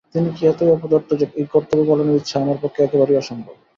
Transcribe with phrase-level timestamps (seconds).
[0.15, 3.55] আমি কি এতই অপদার্থ যে, এই কর্তব্য-পালনের ইচ্ছা আমার পক্ষে একেবারেই অসম্ভব।